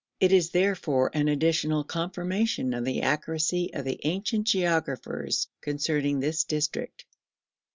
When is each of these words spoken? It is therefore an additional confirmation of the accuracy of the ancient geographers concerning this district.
It 0.19 0.31
is 0.31 0.49
therefore 0.49 1.11
an 1.13 1.27
additional 1.27 1.83
confirmation 1.83 2.73
of 2.73 2.85
the 2.85 3.03
accuracy 3.03 3.71
of 3.71 3.85
the 3.85 3.99
ancient 4.03 4.47
geographers 4.47 5.47
concerning 5.61 6.19
this 6.19 6.43
district. 6.43 7.05